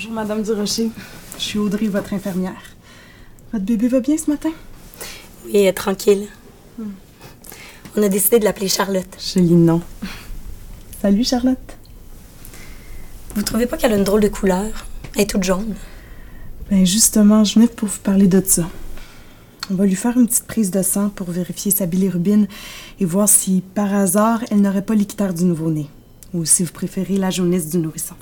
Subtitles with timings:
[0.00, 0.88] Bonjour, Madame Durocher.
[1.36, 2.74] Je suis Audrey, votre infirmière.
[3.52, 4.48] Votre bébé va bien ce matin?
[5.44, 6.26] Oui, est tranquille.
[7.94, 9.14] On a décidé de l'appeler Charlotte.
[9.20, 9.82] Joli nom.
[11.02, 11.76] Salut, Charlotte.
[13.34, 14.86] Vous trouvez pas qu'elle a une drôle de couleur?
[15.16, 15.74] Elle est toute jaune.
[16.70, 18.70] Ben justement, je venais pour vous parler de ça.
[19.70, 22.48] On va lui faire une petite prise de sang pour vérifier sa bilirubine
[23.00, 25.88] et voir si, par hasard, elle n'aurait pas l'ictère du nouveau-né.
[26.32, 28.14] Ou si vous préférez la jaunisse du nourrisson.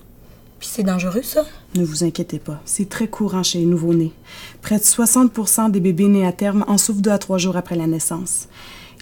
[0.58, 1.44] Puis c'est dangereux, ça?
[1.76, 4.12] Ne vous inquiétez pas, c'est très courant chez les nouveau-nés.
[4.60, 7.76] Près de 60 des bébés nés à terme en souffrent deux à trois jours après
[7.76, 8.48] la naissance.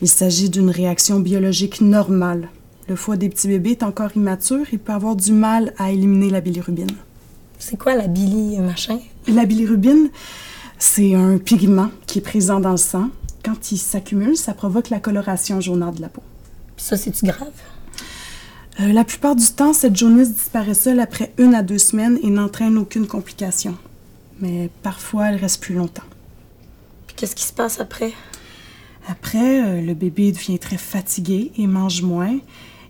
[0.03, 2.51] Il s'agit d'une réaction biologique normale.
[2.89, 6.29] Le foie des petits bébés est encore immature et peut avoir du mal à éliminer
[6.29, 6.91] la bilirubine.
[7.59, 8.99] C'est quoi la bili machin?
[9.27, 10.11] La bilirubine,
[10.79, 13.09] c'est un pigment qui est présent dans le sang.
[13.43, 16.23] Quand il s'accumule, ça provoque la coloration jaunâtre de la peau.
[16.77, 17.49] Puis ça, c'est-tu grave?
[18.79, 22.29] Euh, la plupart du temps, cette jaunisse disparaît seule après une à deux semaines et
[22.29, 23.77] n'entraîne aucune complication.
[24.41, 26.03] Mais parfois, elle reste plus longtemps.
[27.07, 28.13] Puis qu'est-ce qui se passe après?
[29.09, 32.39] Après, euh, le bébé devient très fatigué et mange moins.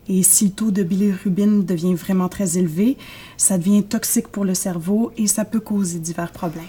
[0.08, 2.96] Et si le taux de bilirubine devient vraiment très élevé,
[3.36, 6.64] ça devient toxique pour le cerveau et ça peut causer divers problèmes.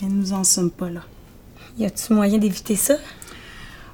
[0.00, 1.02] Mais nous en sommes pas là.
[1.78, 2.96] Y a-tu moyen d'éviter ça?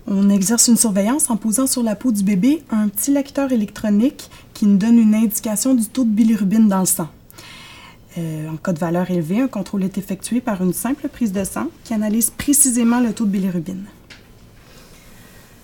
[0.06, 4.28] On exerce une surveillance en posant sur la peau du bébé un petit lecteur électronique
[4.52, 7.08] qui nous donne une indication du taux de bilirubine dans le sang.
[8.18, 11.42] Euh, en cas de valeur élevée, un contrôle est effectué par une simple prise de
[11.42, 13.86] sang qui analyse précisément le taux de bilirubine.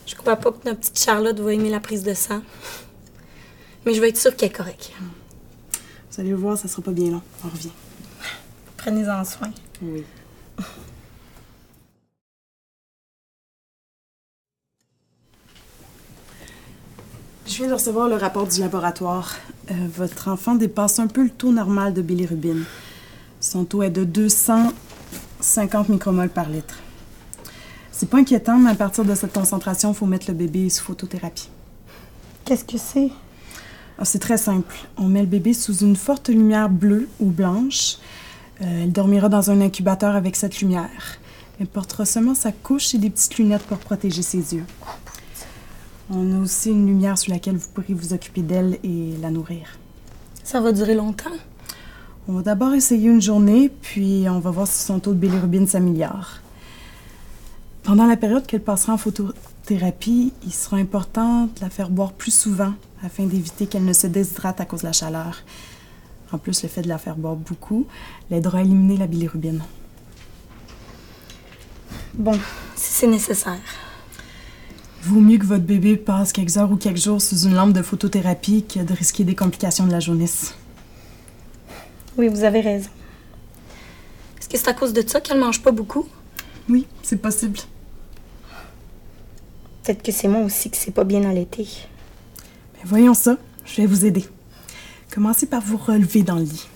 [0.06, 2.40] Je crois pas que notre petite Charlotte va aimer la prise de sang.
[3.84, 4.90] Mais je vais être sûre qu'elle est correcte.
[6.10, 7.22] Vous allez voir, ça sera pas bien long.
[7.44, 7.70] On revient.
[8.78, 9.50] Prenez-en soin.
[9.82, 10.02] Oui.
[17.50, 19.34] Je viens de recevoir le rapport du laboratoire.
[19.72, 22.62] Euh, votre enfant dépasse un peu le taux normal de bilirubine.
[23.40, 26.78] Son taux est de 250 micromoles par litre.
[27.90, 30.84] C'est pas inquiétant, mais à partir de cette concentration, il faut mettre le bébé sous
[30.84, 31.48] photothérapie.
[32.44, 33.10] Qu'est-ce que c'est?
[33.98, 34.76] Ah, c'est très simple.
[34.96, 37.96] On met le bébé sous une forte lumière bleue ou blanche.
[38.62, 41.18] Euh, elle dormira dans un incubateur avec cette lumière.
[41.58, 44.66] Elle portera seulement sa couche et des petites lunettes pour protéger ses yeux.
[46.12, 49.78] On a aussi une lumière sur laquelle vous pourrez vous occuper d'elle et la nourrir.
[50.42, 51.30] Ça va durer longtemps?
[52.26, 55.68] On va d'abord essayer une journée, puis on va voir si son taux de bilirubine
[55.68, 56.40] s'améliore.
[57.84, 62.34] Pendant la période qu'elle passera en photothérapie, il sera important de la faire boire plus
[62.34, 65.44] souvent afin d'éviter qu'elle ne se déshydrate à cause de la chaleur.
[66.32, 67.86] En plus, le fait de la faire boire beaucoup
[68.30, 69.62] l'aidera à éliminer la bilirubine.
[72.14, 72.38] Bon,
[72.74, 73.60] si c'est nécessaire.
[75.02, 77.82] Vaut mieux que votre bébé passe quelques heures ou quelques jours sous une lampe de
[77.82, 80.54] photothérapie que de risquer des complications de la jaunisse.
[82.18, 82.90] Oui, vous avez raison.
[84.38, 86.06] Est-ce que c'est à cause de ça qu'elle mange pas beaucoup?
[86.68, 87.58] Oui, c'est possible.
[89.82, 91.66] Peut-être que c'est moi aussi que c'est pas bien allaité.
[92.74, 94.26] Mais voyons ça, je vais vous aider.
[95.10, 96.68] Commencez par vous relever dans le lit.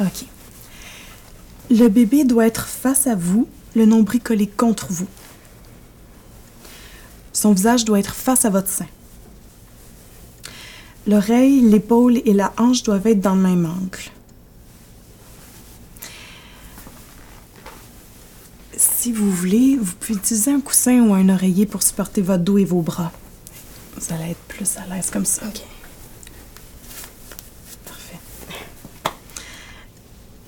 [0.00, 0.26] OK.
[1.70, 5.08] Le bébé doit être face à vous, le nombril collé contre vous.
[7.32, 8.86] Son visage doit être face à votre sein.
[11.06, 14.10] L'oreille, l'épaule et la hanche doivent être dans le même angle.
[18.76, 22.58] Si vous voulez, vous pouvez utiliser un coussin ou un oreiller pour supporter votre dos
[22.58, 23.12] et vos bras.
[23.96, 25.42] Vous allez être plus à l'aise comme ça.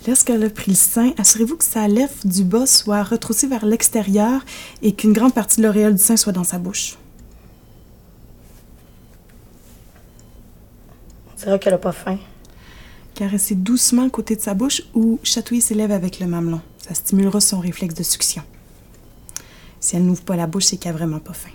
[0.06, 4.44] Lorsqu'elle a pris le sein, assurez-vous que sa lèvre du bas soit retroussée vers l'extérieur
[4.83, 6.97] et qu'une grande partie de l'auréole du sein soit dans sa bouche.
[11.33, 12.19] On dirait qu'elle a pas faim.
[13.15, 16.62] Caressez doucement le côté de sa bouche ou chatouillez ses lèvres avec le mamelon.
[16.79, 18.43] Ça stimulera son réflexe de succion.
[19.81, 21.50] Si elle n'ouvre pas la bouche, c'est qu'elle n'a vraiment pas faim.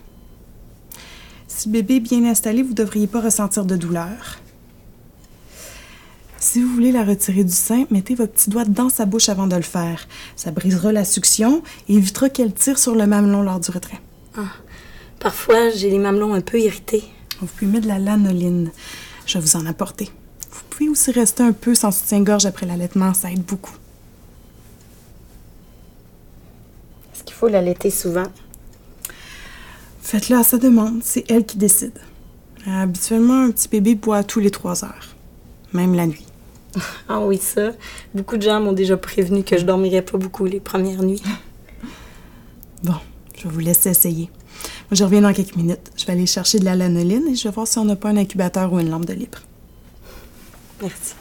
[1.48, 4.39] Si le bébé est bien installé, vous ne devriez pas ressentir de douleur.
[6.45, 9.47] Si vous voulez la retirer du sein, mettez votre petit doigt dans sa bouche avant
[9.47, 10.07] de le faire.
[10.36, 14.00] Ça brisera la succion et évitera qu'elle tire sur le mamelon lors du retrait.
[15.19, 17.03] Parfois, j'ai les mamelons un peu irrités.
[17.42, 18.69] Vous pouvez mettre de la lanoline.
[19.25, 20.12] Je vais vous en apporter.
[20.51, 23.75] Vous pouvez aussi rester un peu sans soutien-gorge après l'allaitement, ça aide beaucoup.
[27.12, 28.27] Est-ce qu'il faut l'allaiter souvent?
[30.03, 32.00] Faites-le à sa demande, c'est elle qui décide.
[32.68, 35.15] Habituellement, un petit bébé boit tous les trois heures,
[35.74, 36.27] même la nuit.
[37.10, 37.72] Ah oui, ça.
[38.13, 41.24] Beaucoup de gens m'ont déjà prévenu que je dormirais pas beaucoup les premières nuits.
[42.83, 42.94] Bon,
[43.36, 44.30] je vais vous laisser essayer.
[44.92, 45.92] je reviens dans quelques minutes.
[45.98, 48.10] Je vais aller chercher de la lanoline et je vais voir si on n'a pas
[48.10, 49.39] un incubateur ou une lampe de libre.
[50.81, 51.16] Merci.